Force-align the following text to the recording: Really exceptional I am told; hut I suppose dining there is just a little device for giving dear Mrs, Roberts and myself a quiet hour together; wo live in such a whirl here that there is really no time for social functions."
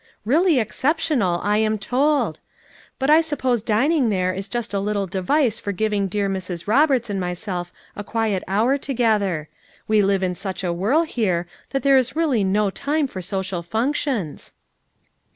Really 0.25 0.57
exceptional 0.59 1.39
I 1.43 1.57
am 1.57 1.77
told; 1.77 2.39
hut 2.99 3.09
I 3.11 3.21
suppose 3.21 3.61
dining 3.61 4.09
there 4.09 4.33
is 4.33 4.49
just 4.49 4.73
a 4.73 4.79
little 4.79 5.05
device 5.05 5.59
for 5.59 5.71
giving 5.71 6.07
dear 6.07 6.27
Mrs, 6.27 6.65
Roberts 6.65 7.07
and 7.11 7.19
myself 7.21 7.71
a 7.95 8.03
quiet 8.03 8.43
hour 8.47 8.79
together; 8.79 9.47
wo 9.87 9.97
live 9.97 10.23
in 10.23 10.33
such 10.33 10.63
a 10.63 10.73
whirl 10.73 11.03
here 11.03 11.45
that 11.69 11.83
there 11.83 11.97
is 11.97 12.15
really 12.15 12.43
no 12.43 12.71
time 12.71 13.05
for 13.05 13.21
social 13.21 13.61
functions." 13.61 14.55